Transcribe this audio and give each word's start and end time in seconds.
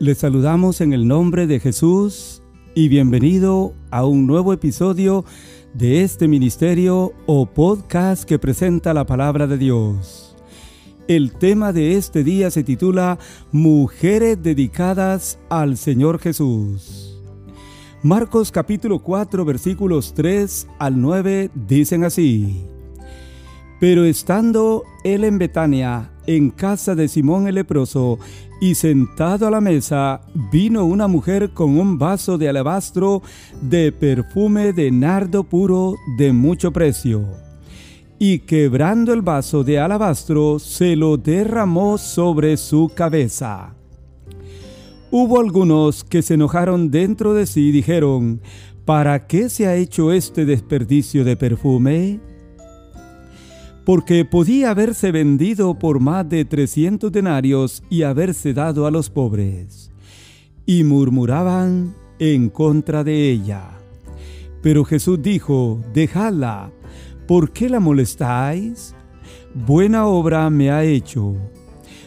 Les 0.00 0.18
saludamos 0.18 0.80
en 0.80 0.92
el 0.92 1.08
nombre 1.08 1.48
de 1.48 1.58
Jesús 1.58 2.40
y 2.76 2.88
bienvenido 2.88 3.74
a 3.90 4.06
un 4.06 4.28
nuevo 4.28 4.52
episodio 4.52 5.24
de 5.74 6.04
este 6.04 6.28
ministerio 6.28 7.12
o 7.26 7.46
podcast 7.46 8.22
que 8.22 8.38
presenta 8.38 8.94
la 8.94 9.06
palabra 9.06 9.48
de 9.48 9.58
Dios. 9.58 10.36
El 11.08 11.32
tema 11.32 11.72
de 11.72 11.96
este 11.96 12.22
día 12.22 12.52
se 12.52 12.62
titula 12.62 13.18
Mujeres 13.50 14.40
dedicadas 14.40 15.40
al 15.48 15.76
Señor 15.76 16.20
Jesús. 16.20 17.20
Marcos 18.04 18.52
capítulo 18.52 19.00
4 19.00 19.44
versículos 19.44 20.14
3 20.14 20.68
al 20.78 21.00
9 21.00 21.50
dicen 21.66 22.04
así. 22.04 22.77
Pero 23.80 24.04
estando 24.04 24.84
él 25.04 25.24
en 25.24 25.38
Betania, 25.38 26.10
en 26.26 26.50
casa 26.50 26.94
de 26.94 27.08
Simón 27.08 27.46
el 27.46 27.54
leproso, 27.56 28.18
y 28.60 28.74
sentado 28.74 29.46
a 29.46 29.50
la 29.50 29.60
mesa, 29.60 30.20
vino 30.50 30.84
una 30.84 31.06
mujer 31.06 31.50
con 31.50 31.78
un 31.78 31.96
vaso 31.96 32.38
de 32.38 32.48
alabastro 32.48 33.22
de 33.62 33.92
perfume 33.92 34.72
de 34.72 34.90
nardo 34.90 35.44
puro 35.44 35.94
de 36.16 36.32
mucho 36.32 36.72
precio. 36.72 37.24
Y 38.18 38.40
quebrando 38.40 39.12
el 39.12 39.22
vaso 39.22 39.62
de 39.62 39.78
alabastro, 39.78 40.58
se 40.58 40.96
lo 40.96 41.16
derramó 41.16 41.98
sobre 41.98 42.56
su 42.56 42.90
cabeza. 42.92 43.74
Hubo 45.12 45.38
algunos 45.40 46.02
que 46.02 46.22
se 46.22 46.34
enojaron 46.34 46.90
dentro 46.90 47.32
de 47.32 47.46
sí 47.46 47.68
y 47.68 47.72
dijeron, 47.72 48.40
¿para 48.84 49.28
qué 49.28 49.48
se 49.48 49.68
ha 49.68 49.76
hecho 49.76 50.12
este 50.12 50.44
desperdicio 50.44 51.24
de 51.24 51.36
perfume? 51.36 52.20
Porque 53.88 54.26
podía 54.26 54.72
haberse 54.72 55.12
vendido 55.12 55.78
por 55.78 55.98
más 55.98 56.28
de 56.28 56.44
trescientos 56.44 57.10
denarios 57.10 57.82
y 57.88 58.02
haberse 58.02 58.52
dado 58.52 58.86
a 58.86 58.90
los 58.90 59.08
pobres. 59.08 59.90
Y 60.66 60.84
murmuraban 60.84 61.94
en 62.18 62.50
contra 62.50 63.02
de 63.02 63.30
ella. 63.30 63.62
Pero 64.60 64.84
Jesús 64.84 65.22
dijo, 65.22 65.82
dejadla, 65.94 66.70
¿por 67.26 67.50
qué 67.50 67.70
la 67.70 67.80
molestáis? 67.80 68.94
Buena 69.54 70.06
obra 70.06 70.50
me 70.50 70.70
ha 70.70 70.84
hecho. 70.84 71.34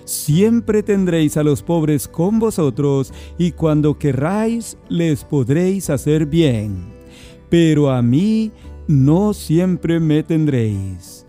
Siempre 0.06 0.84
tendréis 0.84 1.36
a 1.36 1.42
los 1.42 1.64
pobres 1.64 2.08
con 2.08 2.38
vosotros 2.38 3.12
y 3.40 3.54
cuando 3.54 3.98
querráis 3.98 4.78
les 4.88 5.23
podréis 5.23 5.90
hacer 5.90 6.28
bien. 6.28 6.94
Pero 7.50 7.90
a 7.90 8.04
mí 8.04 8.52
no 8.88 9.34
siempre 9.34 10.00
me 10.00 10.22
tendréis. 10.22 11.26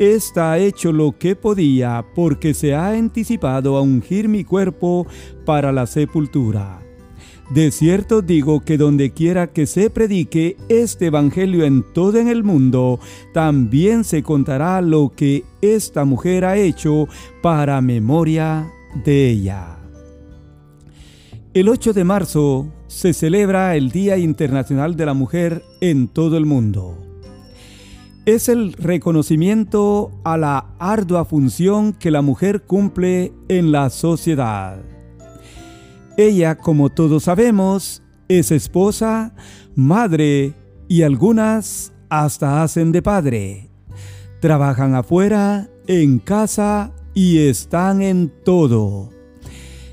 Esta 0.00 0.52
ha 0.52 0.58
hecho 0.58 0.92
lo 0.92 1.18
que 1.18 1.36
podía 1.36 2.06
porque 2.14 2.54
se 2.54 2.74
ha 2.74 2.88
anticipado 2.88 3.76
a 3.76 3.82
ungir 3.82 4.30
mi 4.30 4.44
cuerpo 4.44 5.06
para 5.44 5.72
la 5.72 5.86
sepultura. 5.86 6.80
De 7.50 7.70
cierto 7.70 8.22
digo 8.22 8.60
que 8.60 8.78
donde 8.78 9.10
quiera 9.10 9.48
que 9.48 9.66
se 9.66 9.90
predique 9.90 10.56
este 10.70 11.08
Evangelio 11.08 11.66
en 11.66 11.84
todo 11.92 12.16
en 12.18 12.28
el 12.28 12.44
mundo, 12.44 12.98
también 13.34 14.04
se 14.04 14.22
contará 14.22 14.80
lo 14.80 15.12
que 15.14 15.44
esta 15.60 16.06
mujer 16.06 16.46
ha 16.46 16.56
hecho 16.56 17.06
para 17.42 17.82
memoria 17.82 18.72
de 19.04 19.28
ella. 19.28 19.80
El 21.52 21.68
8 21.68 21.92
de 21.92 22.04
marzo 22.04 22.72
se 22.86 23.12
celebra 23.12 23.76
el 23.76 23.90
Día 23.90 24.16
Internacional 24.16 24.96
de 24.96 25.04
la 25.04 25.12
Mujer 25.12 25.62
en 25.82 26.08
todo 26.08 26.38
el 26.38 26.46
mundo 26.46 26.99
es 28.26 28.48
el 28.48 28.74
reconocimiento 28.74 30.10
a 30.24 30.36
la 30.36 30.66
ardua 30.78 31.24
función 31.24 31.92
que 31.92 32.10
la 32.10 32.22
mujer 32.22 32.62
cumple 32.62 33.32
en 33.48 33.72
la 33.72 33.90
sociedad. 33.90 34.78
Ella, 36.16 36.56
como 36.56 36.90
todos 36.90 37.24
sabemos, 37.24 38.02
es 38.28 38.50
esposa, 38.50 39.34
madre 39.74 40.54
y 40.88 41.02
algunas 41.02 41.92
hasta 42.10 42.62
hacen 42.62 42.92
de 42.92 43.00
padre. 43.00 43.70
Trabajan 44.40 44.94
afuera, 44.94 45.68
en 45.86 46.18
casa 46.18 46.92
y 47.14 47.38
están 47.38 48.02
en 48.02 48.32
todo. 48.44 49.10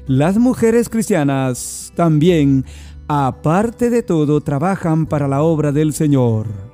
Las 0.05 0.37
mujeres 0.37 0.89
cristianas 0.89 1.93
también, 1.95 2.65
aparte 3.07 3.89
de 3.89 4.03
todo, 4.03 4.41
trabajan 4.41 5.05
para 5.05 5.27
la 5.27 5.41
obra 5.41 5.71
del 5.71 5.93
Señor 5.93 6.66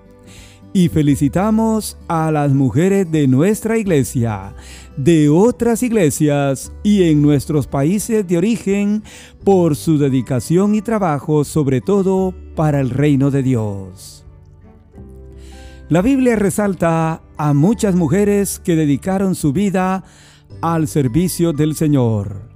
y 0.74 0.90
felicitamos 0.90 1.98
a 2.08 2.32
las 2.32 2.52
mujeres 2.52 3.10
de 3.12 3.28
nuestra 3.28 3.78
iglesia, 3.78 4.56
de 4.98 5.30
otras 5.30 5.84
iglesias 5.84 6.72
y 6.84 7.04
en 7.04 7.22
nuestros 7.22 7.68
países 7.68 8.28
de 8.28 8.38
origen 8.38 9.04
por 9.44 9.76
su 9.76 10.00
dedicación 10.00 10.74
y 10.74 10.82
trabajo, 10.82 11.44
sobre 11.44 11.80
todo 11.80 12.34
para 12.56 12.80
el 12.80 12.90
reino 12.90 13.30
de 13.30 13.44
Dios. 13.44 14.26
La 15.90 16.02
Biblia 16.02 16.36
resalta 16.36 17.22
a 17.38 17.54
muchas 17.54 17.94
mujeres 17.94 18.60
que 18.60 18.76
dedicaron 18.76 19.36
su 19.36 19.54
vida 19.54 20.04
al 20.62 20.88
servicio 20.88 21.54
del 21.54 21.76
Señor. 21.76 22.53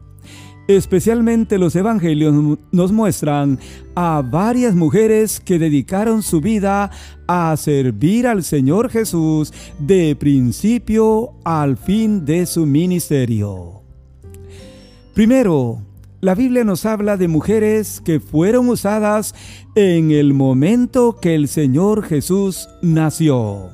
Especialmente 0.67 1.57
los 1.57 1.75
evangelios 1.77 2.57
nos 2.71 2.91
muestran 2.91 3.57
a 3.95 4.21
varias 4.21 4.75
mujeres 4.75 5.39
que 5.39 5.59
dedicaron 5.59 6.21
su 6.23 6.41
vida 6.41 6.91
a 7.25 7.55
servir 7.55 8.27
al 8.27 8.43
Señor 8.43 8.89
Jesús 8.89 9.53
de 9.79 10.15
principio 10.17 11.35
al 11.45 11.77
fin 11.77 12.25
de 12.25 12.45
su 12.45 12.65
ministerio. 12.65 13.81
Primero, 15.13 15.81
la 16.19 16.35
Biblia 16.35 16.65
nos 16.65 16.85
habla 16.85 17.15
de 17.15 17.27
mujeres 17.27 18.01
que 18.03 18.19
fueron 18.19 18.67
usadas 18.67 19.35
en 19.75 20.11
el 20.11 20.33
momento 20.33 21.17
que 21.21 21.33
el 21.33 21.47
Señor 21.47 22.03
Jesús 22.03 22.67
nació. 22.81 23.69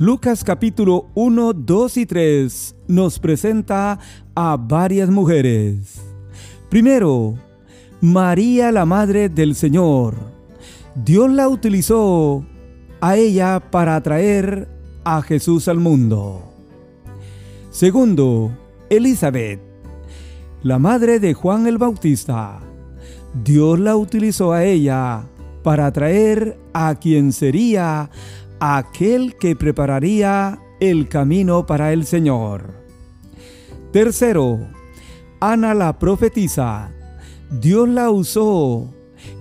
Lucas 0.00 0.44
capítulo 0.44 1.06
1, 1.14 1.52
2 1.54 1.96
y 1.96 2.06
3 2.06 2.76
nos 2.86 3.18
presenta 3.18 3.98
a 4.40 4.56
varias 4.56 5.10
mujeres. 5.10 6.00
Primero, 6.70 7.34
María 8.00 8.70
la 8.70 8.86
Madre 8.86 9.28
del 9.28 9.56
Señor. 9.56 10.14
Dios 10.94 11.28
la 11.28 11.48
utilizó 11.48 12.44
a 13.00 13.16
ella 13.16 13.58
para 13.58 13.96
atraer 13.96 14.68
a 15.02 15.22
Jesús 15.22 15.66
al 15.66 15.78
mundo. 15.78 16.52
Segundo, 17.72 18.56
Elizabeth, 18.88 19.58
la 20.62 20.78
madre 20.78 21.18
de 21.18 21.34
Juan 21.34 21.66
el 21.66 21.78
Bautista. 21.78 22.60
Dios 23.42 23.80
la 23.80 23.96
utilizó 23.96 24.52
a 24.52 24.62
ella 24.62 25.24
para 25.64 25.86
atraer 25.86 26.56
a 26.72 26.94
quien 26.94 27.32
sería 27.32 28.08
aquel 28.60 29.34
que 29.34 29.56
prepararía 29.56 30.60
el 30.78 31.08
camino 31.08 31.66
para 31.66 31.92
el 31.92 32.06
Señor. 32.06 32.87
Tercero, 33.92 34.58
Ana 35.40 35.72
la 35.72 35.98
profetisa. 35.98 36.92
Dios 37.50 37.88
la 37.88 38.10
usó 38.10 38.86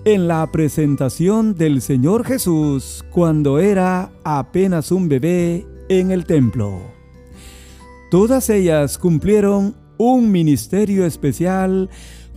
en 0.05 0.29
la 0.29 0.49
presentación 0.53 1.53
del 1.53 1.81
Señor 1.81 2.23
Jesús 2.23 3.03
cuando 3.11 3.59
era 3.59 4.09
apenas 4.23 4.93
un 4.93 5.09
bebé 5.09 5.67
en 5.89 6.11
el 6.11 6.25
templo. 6.25 6.79
Todas 8.09 8.49
ellas 8.49 8.97
cumplieron 8.97 9.75
un 9.97 10.31
ministerio 10.31 11.05
especial 11.05 11.89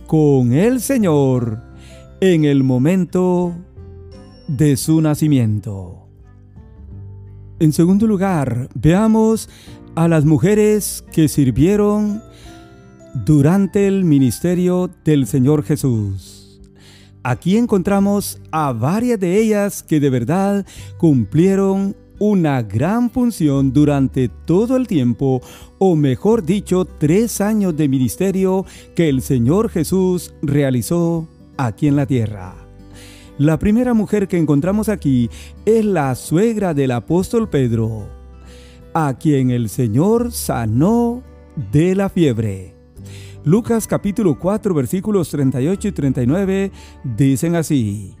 con 0.05 0.51
el 0.51 0.81
Señor 0.81 1.63
en 2.19 2.43
el 2.43 2.65
momento 2.65 3.55
de 4.49 4.75
su 4.75 4.99
nacimiento. 4.99 6.01
En 7.61 7.71
segundo 7.71 8.07
lugar, 8.07 8.69
veamos 8.73 9.47
a 9.95 10.07
las 10.07 10.25
mujeres 10.25 11.03
que 11.11 11.27
sirvieron 11.27 12.21
durante 13.13 13.87
el 13.87 14.05
ministerio 14.05 14.89
del 15.03 15.27
Señor 15.27 15.63
Jesús. 15.63 16.61
Aquí 17.23 17.57
encontramos 17.57 18.39
a 18.51 18.71
varias 18.73 19.19
de 19.19 19.37
ellas 19.37 19.83
que 19.83 19.99
de 19.99 20.09
verdad 20.09 20.65
cumplieron 20.97 21.95
una 22.19 22.61
gran 22.61 23.09
función 23.09 23.73
durante 23.73 24.29
todo 24.29 24.77
el 24.77 24.87
tiempo, 24.87 25.41
o 25.77 25.95
mejor 25.95 26.43
dicho, 26.43 26.85
tres 26.85 27.41
años 27.41 27.75
de 27.75 27.89
ministerio 27.89 28.65
que 28.95 29.09
el 29.09 29.21
Señor 29.21 29.69
Jesús 29.69 30.33
realizó 30.41 31.27
aquí 31.57 31.87
en 31.87 31.95
la 31.95 32.05
tierra. 32.05 32.55
La 33.37 33.57
primera 33.57 33.93
mujer 33.93 34.27
que 34.27 34.37
encontramos 34.37 34.87
aquí 34.87 35.29
es 35.65 35.83
la 35.83 36.13
suegra 36.15 36.73
del 36.75 36.91
apóstol 36.91 37.49
Pedro, 37.49 38.20
a 38.93 39.13
quien 39.17 39.51
el 39.51 39.69
Señor 39.69 40.31
sanó 40.31 41.23
de 41.71 41.95
la 41.95 42.09
fiebre. 42.09 42.75
Lucas 43.43 43.87
capítulo 43.87 44.37
4 44.37 44.73
versículos 44.73 45.29
38 45.29 45.87
y 45.87 45.91
39 45.91 46.71
dicen 47.03 47.55
así. 47.55 48.15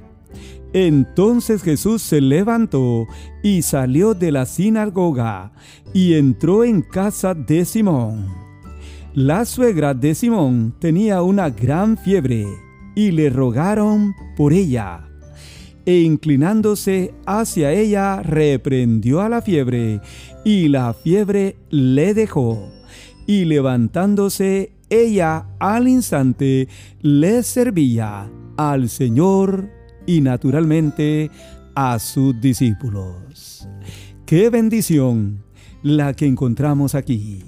Entonces 0.73 1.63
Jesús 1.63 2.01
se 2.01 2.21
levantó 2.21 3.05
y 3.43 3.61
salió 3.61 4.13
de 4.13 4.31
la 4.31 4.45
sinagoga 4.45 5.51
y 5.93 6.13
entró 6.13 6.63
en 6.63 6.81
casa 6.81 7.33
de 7.33 7.65
Simón. 7.65 8.27
La 9.13 9.43
suegra 9.43 9.93
de 9.93 10.15
Simón 10.15 10.73
tenía 10.79 11.21
una 11.21 11.49
gran 11.49 11.97
fiebre 11.97 12.47
y 12.95 13.11
le 13.11 13.29
rogaron 13.29 14.15
por 14.37 14.53
ella. 14.53 15.07
E 15.85 16.01
inclinándose 16.01 17.13
hacia 17.25 17.73
ella, 17.73 18.21
reprendió 18.21 19.19
a 19.21 19.29
la 19.29 19.41
fiebre, 19.41 19.99
y 20.43 20.67
la 20.67 20.93
fiebre 20.93 21.57
le 21.69 22.13
dejó. 22.13 22.71
Y 23.27 23.45
levantándose 23.45 24.73
ella 24.89 25.45
al 25.59 25.87
instante, 25.87 26.67
le 27.01 27.43
servía 27.43 28.29
al 28.57 28.89
Señor 28.89 29.69
y 30.05 30.21
naturalmente 30.21 31.31
a 31.75 31.97
sus 31.99 32.39
discípulos. 32.41 33.67
¡Qué 34.25 34.49
bendición 34.49 35.43
la 35.83 36.13
que 36.13 36.25
encontramos 36.25 36.95
aquí! 36.95 37.43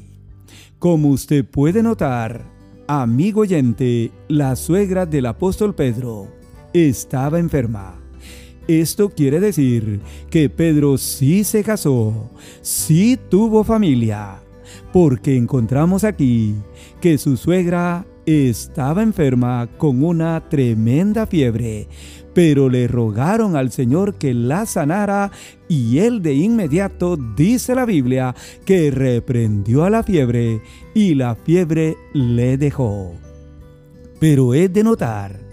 Como 0.80 1.10
usted 1.10 1.46
puede 1.46 1.82
notar, 1.82 2.46
amigo 2.88 3.42
oyente, 3.42 4.12
la 4.28 4.56
suegra 4.56 5.06
del 5.06 5.26
apóstol 5.26 5.76
Pedro 5.76 6.28
estaba 6.74 7.40
enferma. 7.40 8.03
Esto 8.68 9.10
quiere 9.10 9.42
decir 9.42 10.00
que 10.30 10.50
Pedro 10.50 10.98
sí 10.98 11.44
se 11.44 11.64
casó, 11.64 12.30
sí 12.62 13.20
tuvo 13.30 13.66
familia, 13.66 14.40
porque 14.94 15.36
encontramos 15.36 16.06
aquí 16.06 16.56
que 17.02 17.18
su 17.18 17.36
suegra 17.36 18.06
estaba 18.26 19.04
enferma 19.04 19.68
con 19.78 20.02
una 20.02 20.48
tremenda 20.48 21.28
fiebre, 21.28 21.90
pero 22.34 22.70
le 22.70 22.88
rogaron 22.88 23.58
al 23.58 23.70
Señor 23.70 24.16
que 24.16 24.34
la 24.34 24.66
sanara 24.66 25.30
y 25.68 26.00
él 26.00 26.22
de 26.22 26.34
inmediato, 26.34 27.18
dice 27.18 27.76
la 27.76 27.86
Biblia, 27.86 28.34
que 28.66 28.92
reprendió 28.92 29.84
a 29.84 29.90
la 29.90 30.04
fiebre 30.04 30.62
y 30.94 31.16
la 31.16 31.36
fiebre 31.36 31.98
le 32.14 32.58
dejó. 32.58 33.14
Pero 34.22 34.54
es 34.54 34.72
de 34.72 34.86
notar 34.86 35.44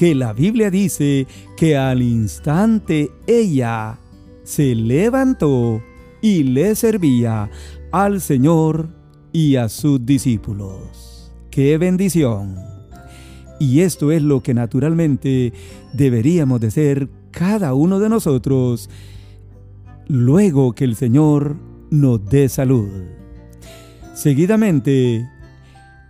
que 0.00 0.14
la 0.14 0.32
Biblia 0.32 0.70
dice 0.70 1.26
que 1.58 1.76
al 1.76 2.00
instante 2.00 3.10
ella 3.26 3.98
se 4.44 4.74
levantó 4.74 5.82
y 6.22 6.42
le 6.42 6.74
servía 6.74 7.50
al 7.92 8.22
Señor 8.22 8.88
y 9.30 9.56
a 9.56 9.68
sus 9.68 10.06
discípulos. 10.06 11.30
¡Qué 11.50 11.76
bendición! 11.76 12.56
Y 13.58 13.80
esto 13.80 14.10
es 14.10 14.22
lo 14.22 14.42
que 14.42 14.54
naturalmente 14.54 15.52
deberíamos 15.92 16.62
de 16.62 16.70
ser 16.70 17.10
cada 17.30 17.74
uno 17.74 17.98
de 17.98 18.08
nosotros 18.08 18.88
luego 20.08 20.72
que 20.72 20.84
el 20.84 20.96
Señor 20.96 21.58
nos 21.90 22.24
dé 22.24 22.48
salud. 22.48 22.88
Seguidamente, 24.14 25.28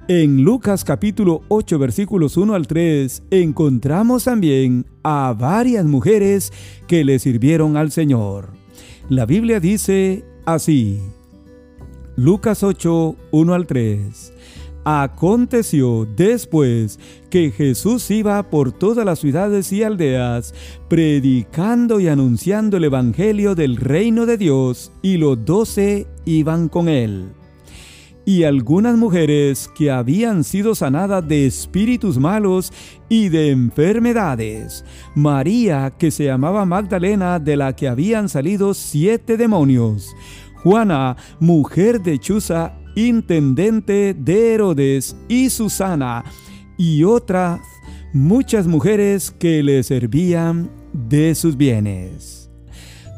en 0.08 0.42
Lucas 0.42 0.84
capítulo 0.84 1.42
8 1.48 1.78
versículos 1.78 2.36
1 2.36 2.54
al 2.54 2.66
3 2.66 3.22
encontramos 3.30 4.24
también 4.24 4.86
a 5.02 5.34
varias 5.38 5.84
mujeres 5.84 6.52
que 6.86 7.04
le 7.04 7.18
sirvieron 7.18 7.76
al 7.76 7.90
Señor. 7.90 8.50
La 9.08 9.26
Biblia 9.26 9.60
dice 9.60 10.24
así, 10.46 11.00
Lucas 12.16 12.62
8, 12.62 13.16
1 13.30 13.54
al 13.54 13.66
3. 13.66 14.32
Aconteció 14.84 16.06
después 16.16 16.98
que 17.28 17.50
Jesús 17.50 18.10
iba 18.10 18.42
por 18.50 18.72
todas 18.72 19.04
las 19.04 19.18
ciudades 19.18 19.72
y 19.72 19.82
aldeas, 19.82 20.54
predicando 20.88 22.00
y 22.00 22.08
anunciando 22.08 22.76
el 22.76 22.84
Evangelio 22.84 23.54
del 23.54 23.76
reino 23.76 24.26
de 24.26 24.38
Dios, 24.38 24.92
y 25.02 25.16
los 25.16 25.44
doce 25.44 26.06
iban 26.24 26.68
con 26.68 26.88
él. 26.88 27.28
Y 28.24 28.44
algunas 28.44 28.96
mujeres 28.96 29.70
que 29.74 29.90
habían 29.90 30.44
sido 30.44 30.74
sanadas 30.74 31.26
de 31.26 31.46
espíritus 31.46 32.18
malos 32.18 32.72
y 33.08 33.28
de 33.28 33.50
enfermedades, 33.50 34.84
María 35.14 35.92
que 35.98 36.10
se 36.10 36.24
llamaba 36.24 36.64
Magdalena, 36.64 37.38
de 37.38 37.56
la 37.56 37.74
que 37.74 37.88
habían 37.88 38.28
salido 38.28 38.74
siete 38.74 39.36
demonios, 39.36 40.14
Juana, 40.62 41.16
mujer 41.40 42.02
de 42.02 42.18
Chuza, 42.18 42.74
intendente 42.94 44.14
de 44.14 44.54
Herodes, 44.54 45.16
y 45.28 45.48
Susana, 45.48 46.24
y 46.76 47.04
otras 47.04 47.60
muchas 48.12 48.66
mujeres 48.66 49.30
que 49.30 49.62
le 49.62 49.82
servían 49.82 50.70
de 50.92 51.34
sus 51.34 51.56
bienes. 51.56 52.50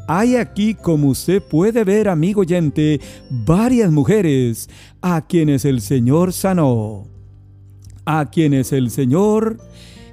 Hay 0.07 0.35
aquí, 0.35 0.73
como 0.73 1.07
usted 1.07 1.41
puede 1.41 1.83
ver, 1.85 2.09
amigo 2.09 2.41
oyente, 2.41 2.99
varias 3.29 3.89
mujeres 3.89 4.69
a 5.03 5.27
quienes 5.27 5.65
el 5.65 5.81
Señor 5.81 6.31
sanó, 6.31 7.05
a 8.05 8.31
quienes 8.31 8.71
el 8.71 8.89
Señor 8.89 9.57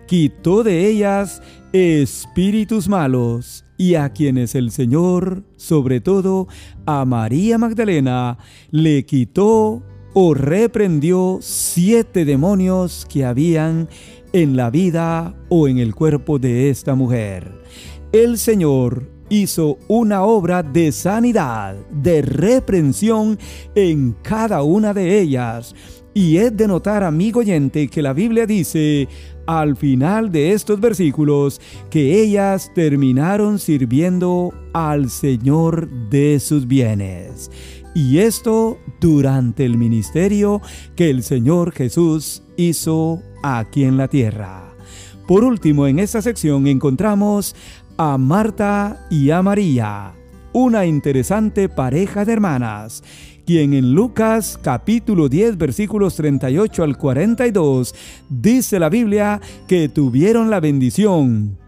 quitó 0.06 0.64
de 0.64 0.88
ellas 0.88 1.40
espíritus 1.72 2.88
malos 2.88 3.64
y 3.78 3.94
a 3.94 4.10
quienes 4.10 4.56
el 4.56 4.72
Señor, 4.72 5.44
sobre 5.56 6.00
todo 6.00 6.48
a 6.86 7.04
María 7.04 7.56
Magdalena, 7.56 8.36
le 8.72 9.06
quitó 9.06 9.84
o 10.12 10.34
reprendió 10.34 11.38
siete 11.40 12.24
demonios 12.24 13.06
que 13.08 13.24
habían 13.24 13.88
en 14.32 14.56
la 14.56 14.70
vida 14.70 15.36
o 15.48 15.68
en 15.68 15.78
el 15.78 15.94
cuerpo 15.94 16.40
de 16.40 16.68
esta 16.68 16.96
mujer. 16.96 17.62
El 18.10 18.38
Señor 18.38 19.19
hizo 19.30 19.78
una 19.88 20.22
obra 20.24 20.62
de 20.62 20.92
sanidad, 20.92 21.76
de 21.90 22.20
reprensión 22.20 23.38
en 23.74 24.14
cada 24.22 24.62
una 24.62 24.92
de 24.92 25.18
ellas. 25.20 25.74
Y 26.12 26.38
es 26.38 26.54
de 26.56 26.66
notar, 26.66 27.04
amigo 27.04 27.40
oyente, 27.40 27.88
que 27.88 28.02
la 28.02 28.12
Biblia 28.12 28.44
dice, 28.44 29.08
al 29.46 29.76
final 29.76 30.30
de 30.30 30.52
estos 30.52 30.80
versículos 30.80 31.60
que 31.88 32.20
ellas 32.20 32.70
terminaron 32.74 33.58
sirviendo 33.58 34.52
al 34.72 35.08
Señor 35.08 35.88
de 36.10 36.38
sus 36.40 36.66
bienes. 36.66 37.50
Y 37.94 38.18
esto 38.18 38.78
durante 39.00 39.64
el 39.64 39.78
ministerio 39.78 40.60
que 40.94 41.10
el 41.10 41.22
Señor 41.22 41.72
Jesús 41.72 42.42
hizo 42.56 43.22
aquí 43.42 43.84
en 43.84 43.96
la 43.96 44.08
tierra. 44.08 44.70
Por 45.26 45.44
último, 45.44 45.86
en 45.86 46.00
esta 46.00 46.20
sección 46.22 46.66
encontramos 46.66 47.54
a 48.02 48.16
Marta 48.16 49.06
y 49.10 49.28
a 49.28 49.42
María, 49.42 50.14
una 50.54 50.86
interesante 50.86 51.68
pareja 51.68 52.24
de 52.24 52.32
hermanas 52.32 53.02
quien 53.44 53.74
en 53.74 53.92
Lucas 53.92 54.58
capítulo 54.62 55.28
10 55.28 55.58
versículos 55.58 56.16
38 56.16 56.82
al 56.82 56.96
42 56.96 57.94
dice 58.30 58.78
la 58.78 58.88
Biblia 58.88 59.38
que 59.68 59.90
tuvieron 59.90 60.48
la 60.48 60.60
bendición 60.60 61.58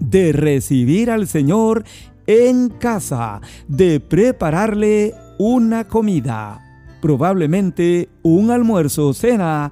de 0.00 0.32
recibir 0.32 1.10
al 1.10 1.26
Señor 1.26 1.84
en 2.26 2.70
casa, 2.70 3.42
de 3.66 4.00
prepararle 4.00 5.12
una 5.38 5.86
comida, 5.86 6.62
probablemente 7.02 8.08
un 8.22 8.50
almuerzo 8.50 9.08
o 9.08 9.12
cena, 9.12 9.70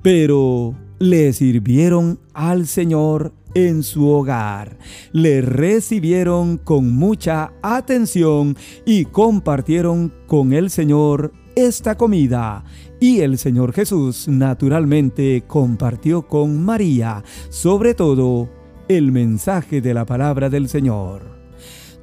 pero 0.00 0.74
le 0.98 1.34
sirvieron 1.34 2.20
al 2.32 2.66
Señor 2.66 3.34
en 3.56 3.82
su 3.82 4.06
hogar. 4.06 4.76
Le 5.12 5.40
recibieron 5.40 6.58
con 6.58 6.94
mucha 6.94 7.54
atención 7.62 8.54
y 8.84 9.06
compartieron 9.06 10.12
con 10.26 10.52
el 10.52 10.68
Señor 10.68 11.32
esta 11.54 11.96
comida. 11.96 12.64
Y 13.00 13.20
el 13.20 13.38
Señor 13.38 13.72
Jesús 13.72 14.28
naturalmente 14.28 15.44
compartió 15.46 16.28
con 16.28 16.62
María, 16.62 17.24
sobre 17.48 17.94
todo, 17.94 18.50
el 18.88 19.10
mensaje 19.10 19.80
de 19.80 19.94
la 19.94 20.04
palabra 20.04 20.50
del 20.50 20.68
Señor. 20.68 21.34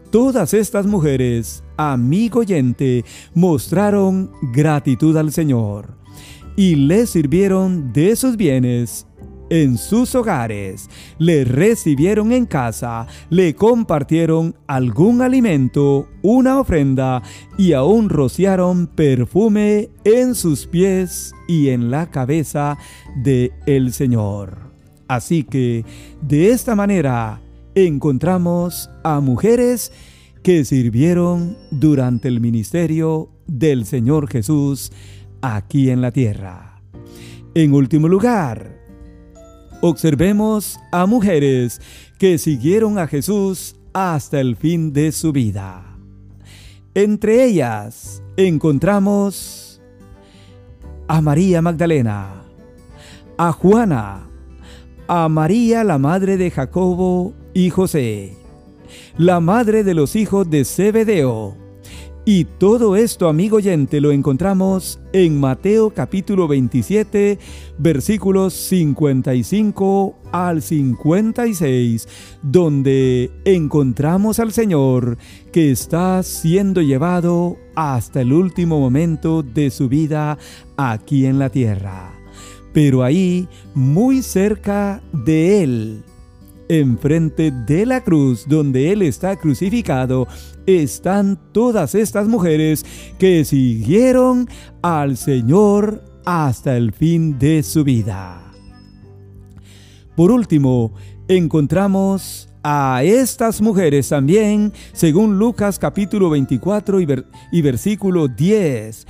Todas 0.09 0.55
estas 0.55 0.87
mujeres, 0.87 1.63
amigo 1.77 2.39
oyente, 2.39 3.05
mostraron 3.35 4.31
gratitud 4.53 5.15
al 5.17 5.31
Señor 5.31 5.97
y 6.55 6.75
le 6.75 7.05
sirvieron 7.07 7.93
de 7.93 8.15
sus 8.15 8.37
bienes 8.37 9.07
en 9.49 9.77
sus 9.77 10.15
hogares, 10.15 10.89
le 11.17 11.45
recibieron 11.45 12.31
en 12.31 12.45
casa, 12.45 13.07
le 13.29 13.55
compartieron 13.55 14.55
algún 14.67 15.21
alimento, 15.21 16.07
una 16.21 16.59
ofrenda 16.59 17.21
y 17.57 17.73
aún 17.73 18.09
rociaron 18.09 18.87
perfume 18.87 19.89
en 20.03 20.35
sus 20.35 20.67
pies 20.67 21.33
y 21.47 21.69
en 21.69 21.91
la 21.91 22.09
cabeza 22.09 22.77
de 23.15 23.51
el 23.65 23.93
Señor. 23.93 24.71
Así 25.07 25.43
que 25.43 25.85
de 26.21 26.51
esta 26.51 26.75
manera 26.75 27.41
encontramos 27.75 28.89
a 29.03 29.19
mujeres 29.19 29.91
que 30.43 30.65
sirvieron 30.65 31.57
durante 31.71 32.27
el 32.27 32.41
ministerio 32.41 33.29
del 33.47 33.85
Señor 33.85 34.29
Jesús 34.29 34.91
aquí 35.41 35.89
en 35.89 36.01
la 36.01 36.11
tierra. 36.11 36.81
En 37.55 37.73
último 37.73 38.07
lugar, 38.07 38.72
observemos 39.85 40.79
a 40.93 41.05
mujeres 41.05 41.81
que 42.17 42.37
siguieron 42.37 42.97
a 42.97 43.05
Jesús 43.05 43.75
hasta 43.91 44.39
el 44.39 44.55
fin 44.55 44.93
de 44.93 45.11
su 45.11 45.33
vida. 45.33 45.83
Entre 46.93 47.43
ellas 47.43 48.23
encontramos 48.37 49.81
a 51.09 51.19
María 51.19 51.61
Magdalena, 51.61 52.43
a 53.37 53.51
Juana, 53.51 54.29
a 55.09 55.27
María 55.27 55.83
la 55.83 55.97
madre 55.97 56.37
de 56.37 56.49
Jacobo 56.49 57.33
y 57.53 57.69
José, 57.69 58.37
la 59.17 59.41
madre 59.41 59.83
de 59.83 59.95
los 59.95 60.15
hijos 60.15 60.49
de 60.49 60.63
Zebedeo, 60.63 61.57
y 62.25 62.45
todo 62.45 62.95
esto, 62.95 63.27
amigo 63.27 63.57
oyente, 63.57 63.99
lo 63.99 64.13
encontramos 64.13 65.01
en 65.11 65.41
Mateo 65.41 65.89
capítulo 65.89 66.47
27, 66.47 67.37
versículos 67.77 68.53
55 68.53 70.15
al 70.31 70.61
56, 70.61 72.07
donde 72.41 73.29
encontramos 73.43 74.39
al 74.39 74.53
Señor 74.53 75.17
que 75.51 75.71
está 75.71 76.23
siendo 76.23 76.81
llevado 76.81 77.57
hasta 77.75 78.21
el 78.21 78.31
último 78.31 78.79
momento 78.79 79.43
de 79.43 79.69
su 79.69 79.89
vida 79.89 80.37
aquí 80.77 81.25
en 81.25 81.39
la 81.39 81.49
tierra. 81.49 82.13
Pero 82.71 83.03
ahí, 83.03 83.49
muy 83.75 84.21
cerca 84.21 85.03
de 85.11 85.61
Él, 85.61 86.03
enfrente 86.73 87.51
de 87.51 87.85
la 87.85 88.03
cruz 88.03 88.45
donde 88.47 88.91
Él 88.91 89.01
está 89.01 89.35
crucificado, 89.37 90.27
están 90.65 91.39
todas 91.51 91.95
estas 91.95 92.27
mujeres 92.27 92.85
que 93.17 93.45
siguieron 93.45 94.47
al 94.81 95.17
Señor 95.17 96.03
hasta 96.25 96.75
el 96.77 96.91
fin 96.91 97.37
de 97.37 97.63
su 97.63 97.83
vida. 97.83 98.51
Por 100.15 100.31
último, 100.31 100.93
encontramos 101.27 102.49
a 102.63 103.01
estas 103.03 103.61
mujeres 103.61 104.09
también, 104.09 104.71
según 104.93 105.37
Lucas 105.37 105.77
capítulo 105.77 106.29
24 106.29 106.99
y, 107.51 107.61
versículo 107.61 108.27
10, 108.27 109.05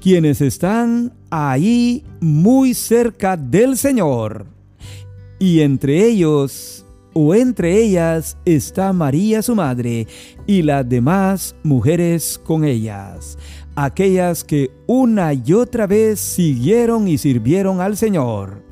quienes 0.00 0.40
están 0.40 1.12
ahí 1.30 2.04
muy 2.20 2.74
cerca 2.74 3.36
del 3.36 3.76
Señor. 3.76 4.46
Y 5.38 5.60
entre 5.60 6.06
ellos 6.06 6.81
o 7.12 7.34
entre 7.34 7.78
ellas 7.82 8.36
está 8.44 8.92
María 8.92 9.42
su 9.42 9.54
madre 9.54 10.06
y 10.46 10.62
las 10.62 10.88
demás 10.88 11.54
mujeres 11.62 12.40
con 12.42 12.64
ellas, 12.64 13.38
aquellas 13.76 14.44
que 14.44 14.70
una 14.86 15.32
y 15.34 15.52
otra 15.52 15.86
vez 15.86 16.20
siguieron 16.20 17.08
y 17.08 17.18
sirvieron 17.18 17.80
al 17.80 17.96
Señor. 17.96 18.62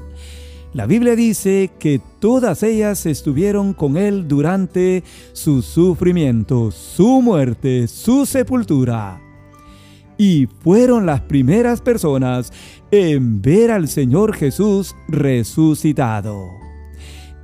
La 0.72 0.86
Biblia 0.86 1.16
dice 1.16 1.72
que 1.80 2.00
todas 2.20 2.62
ellas 2.62 3.04
estuvieron 3.04 3.74
con 3.74 3.96
Él 3.96 4.28
durante 4.28 5.02
su 5.32 5.62
sufrimiento, 5.62 6.70
su 6.70 7.20
muerte, 7.20 7.88
su 7.88 8.24
sepultura. 8.24 9.20
Y 10.16 10.46
fueron 10.62 11.06
las 11.06 11.22
primeras 11.22 11.80
personas 11.80 12.52
en 12.92 13.42
ver 13.42 13.72
al 13.72 13.88
Señor 13.88 14.32
Jesús 14.34 14.94
resucitado. 15.08 16.69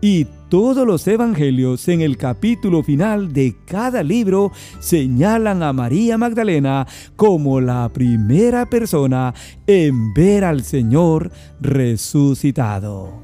Y 0.00 0.26
todos 0.50 0.86
los 0.86 1.06
evangelios 1.08 1.88
en 1.88 2.02
el 2.02 2.16
capítulo 2.16 2.82
final 2.82 3.32
de 3.32 3.56
cada 3.64 4.02
libro 4.02 4.52
señalan 4.78 5.62
a 5.62 5.72
María 5.72 6.18
Magdalena 6.18 6.86
como 7.16 7.60
la 7.60 7.88
primera 7.88 8.66
persona 8.66 9.34
en 9.66 10.12
ver 10.14 10.44
al 10.44 10.62
Señor 10.62 11.30
resucitado. 11.60 13.22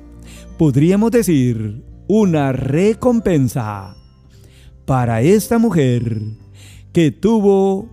Podríamos 0.58 1.10
decir 1.10 1.84
una 2.08 2.52
recompensa 2.52 3.94
para 4.86 5.22
esta 5.22 5.58
mujer 5.58 6.20
que 6.92 7.10
tuvo 7.10 7.88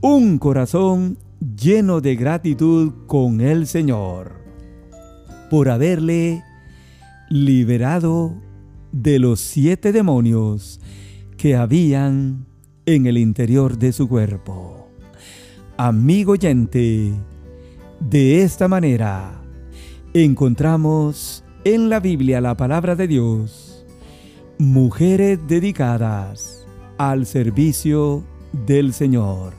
un 0.00 0.38
corazón 0.38 1.18
lleno 1.56 2.00
de 2.00 2.16
gratitud 2.16 2.92
con 3.06 3.40
el 3.40 3.66
Señor 3.66 4.32
por 5.50 5.68
haberle 5.68 6.42
liberado 7.32 8.34
de 8.92 9.18
los 9.18 9.40
siete 9.40 9.90
demonios 9.90 10.80
que 11.38 11.56
habían 11.56 12.44
en 12.84 13.06
el 13.06 13.16
interior 13.16 13.78
de 13.78 13.94
su 13.94 14.06
cuerpo. 14.06 14.86
Amigo 15.78 16.32
oyente, 16.32 17.10
de 18.00 18.42
esta 18.42 18.68
manera 18.68 19.40
encontramos 20.12 21.42
en 21.64 21.88
la 21.88 22.00
Biblia 22.00 22.42
la 22.42 22.54
palabra 22.54 22.96
de 22.96 23.08
Dios, 23.08 23.86
mujeres 24.58 25.38
dedicadas 25.48 26.66
al 26.98 27.24
servicio 27.24 28.22
del 28.66 28.92
Señor. 28.92 29.54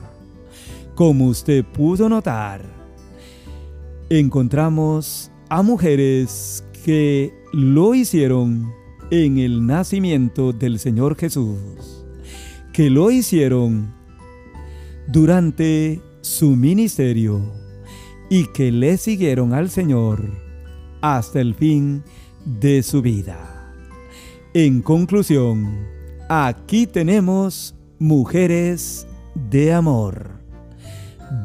Como 0.94 1.26
usted 1.26 1.64
pudo 1.64 2.08
notar, 2.08 2.60
encontramos 4.10 5.32
a 5.48 5.62
mujeres 5.62 6.62
que 6.84 7.32
lo 7.54 7.94
hicieron 7.94 8.70
en 9.10 9.38
el 9.38 9.66
nacimiento 9.66 10.52
del 10.52 10.78
Señor 10.78 11.16
Jesús, 11.16 12.04
que 12.74 12.90
lo 12.90 13.10
hicieron 13.10 13.94
durante 15.08 16.02
su 16.20 16.56
ministerio 16.56 17.40
y 18.28 18.48
que 18.52 18.70
le 18.70 18.98
siguieron 18.98 19.54
al 19.54 19.70
Señor 19.70 20.30
hasta 21.00 21.40
el 21.40 21.54
fin 21.54 22.02
de 22.44 22.82
su 22.82 23.00
vida. 23.00 23.72
En 24.52 24.82
conclusión, 24.82 25.86
aquí 26.28 26.86
tenemos 26.86 27.74
mujeres 27.98 29.06
de 29.34 29.72
amor, 29.72 30.32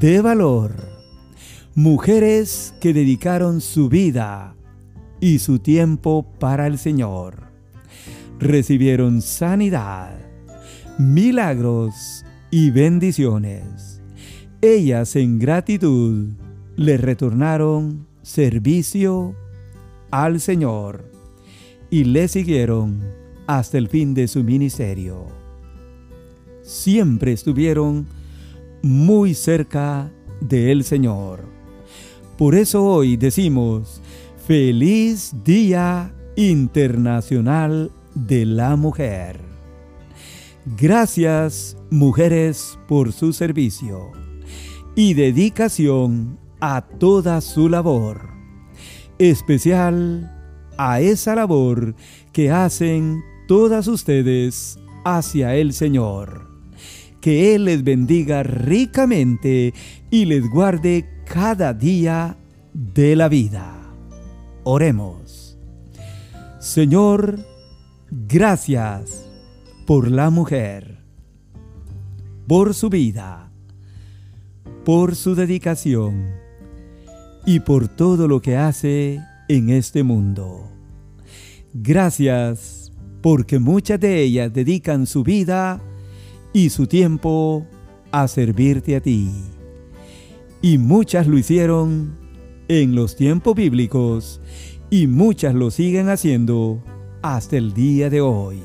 de 0.01 0.19
valor, 0.19 0.75
mujeres 1.75 2.73
que 2.81 2.93
dedicaron 2.93 3.61
su 3.61 3.87
vida 3.87 4.57
y 5.19 5.39
su 5.39 5.59
tiempo 5.59 6.25
para 6.39 6.67
el 6.67 6.77
Señor 6.77 7.49
recibieron 8.39 9.21
sanidad, 9.21 10.17
milagros 10.97 12.25
y 12.51 12.71
bendiciones. 12.71 14.01
Ellas 14.61 15.15
en 15.15 15.39
gratitud 15.39 16.29
le 16.75 16.97
retornaron 16.97 18.07
servicio 18.21 19.35
al 20.11 20.39
Señor 20.39 21.03
y 21.89 22.05
le 22.05 22.27
siguieron 22.27 23.01
hasta 23.47 23.77
el 23.77 23.89
fin 23.89 24.13
de 24.13 24.27
su 24.27 24.43
ministerio. 24.43 25.25
Siempre 26.61 27.33
estuvieron 27.33 28.07
muy 28.81 29.33
cerca 29.33 30.11
del 30.39 30.83
Señor. 30.83 31.41
Por 32.37 32.55
eso 32.55 32.85
hoy 32.85 33.17
decimos, 33.17 34.01
feliz 34.49 35.35
Día 35.43 36.11
Internacional 36.35 37.91
de 38.15 38.47
la 38.47 38.75
mujer. 38.77 39.39
Gracias, 40.75 41.77
mujeres, 41.91 42.79
por 42.87 43.13
su 43.13 43.31
servicio 43.31 44.11
y 44.95 45.13
dedicación 45.13 46.39
a 46.61 46.81
toda 46.81 47.41
su 47.41 47.69
labor, 47.69 48.27
especial 49.19 50.35
a 50.79 50.99
esa 50.99 51.35
labor 51.35 51.93
que 52.33 52.49
hacen 52.49 53.21
todas 53.47 53.87
ustedes 53.87 54.79
hacia 55.05 55.53
el 55.57 55.73
Señor. 55.73 56.49
Que 57.21 57.53
Él 57.53 57.65
les 57.65 57.83
bendiga 57.83 58.41
ricamente 58.41 59.75
y 60.09 60.25
les 60.25 60.49
guarde 60.49 61.07
cada 61.27 61.71
día 61.71 62.35
de 62.73 63.15
la 63.15 63.29
vida. 63.29 63.78
Oremos. 64.63 65.57
Señor, 66.59 67.39
Gracias 68.11 69.23
por 69.85 70.09
la 70.09 70.31
mujer, 70.31 70.97
por 72.47 72.73
su 72.73 72.89
vida, 72.89 73.51
por 74.83 75.15
su 75.15 75.35
dedicación 75.35 76.31
y 77.45 77.59
por 77.59 77.87
todo 77.87 78.27
lo 78.27 78.41
que 78.41 78.57
hace 78.57 79.21
en 79.47 79.69
este 79.69 80.01
mundo. 80.01 80.71
Gracias 81.71 82.91
porque 83.21 83.59
muchas 83.59 83.99
de 83.99 84.23
ellas 84.23 84.51
dedican 84.51 85.05
su 85.05 85.23
vida 85.23 85.79
y 86.51 86.71
su 86.71 86.87
tiempo 86.87 87.67
a 88.11 88.27
servirte 88.27 88.95
a 88.95 89.01
ti. 89.01 89.29
Y 90.63 90.79
muchas 90.79 91.27
lo 91.27 91.37
hicieron 91.37 92.17
en 92.69 92.95
los 92.95 93.15
tiempos 93.15 93.55
bíblicos 93.55 94.39
y 94.89 95.07
muchas 95.07 95.53
lo 95.53 95.71
siguen 95.71 96.07
haciendo 96.07 96.81
hasta 97.21 97.57
el 97.57 97.73
día 97.73 98.09
de 98.09 98.21
hoy. 98.21 98.61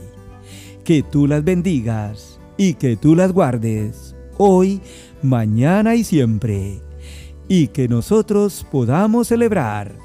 Que 0.84 1.02
tú 1.02 1.26
las 1.26 1.42
bendigas 1.42 2.38
y 2.56 2.75
que 2.75 2.96
tú 2.96 3.16
las 3.16 3.32
guardes 3.32 4.14
hoy, 4.37 4.80
mañana 5.23 5.96
y 5.96 6.04
siempre. 6.04 6.80
Y 7.49 7.68
que 7.68 7.88
nosotros 7.88 8.66
podamos 8.70 9.28
celebrar 9.28 9.96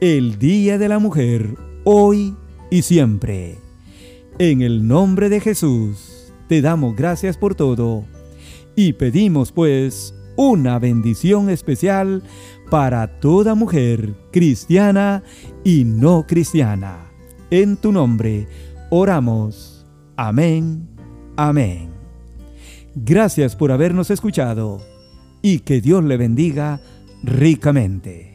el 0.00 0.38
Día 0.38 0.78
de 0.78 0.88
la 0.88 0.98
Mujer 0.98 1.54
hoy 1.84 2.34
y 2.70 2.82
siempre. 2.82 3.58
En 4.38 4.62
el 4.62 4.88
nombre 4.88 5.28
de 5.28 5.40
Jesús 5.40 6.32
te 6.48 6.62
damos 6.62 6.96
gracias 6.96 7.36
por 7.36 7.54
todo 7.54 8.04
y 8.74 8.94
pedimos 8.94 9.52
pues 9.52 10.14
una 10.36 10.78
bendición 10.78 11.50
especial 11.50 12.22
para 12.70 13.20
toda 13.20 13.54
mujer 13.54 14.14
cristiana 14.32 15.22
y 15.64 15.84
no 15.84 16.26
cristiana. 16.26 17.10
En 17.50 17.76
tu 17.76 17.92
nombre 17.92 18.48
oramos. 18.90 19.86
Amén. 20.16 20.88
Amén. 21.36 21.90
Gracias 22.94 23.56
por 23.56 23.72
habernos 23.72 24.10
escuchado 24.10 24.80
y 25.42 25.60
que 25.60 25.80
Dios 25.80 26.04
le 26.04 26.16
bendiga 26.16 26.80
ricamente. 27.22 28.31